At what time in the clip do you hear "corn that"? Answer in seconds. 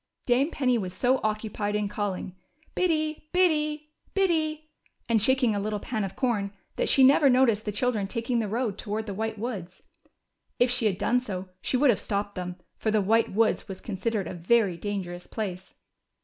6.15-6.89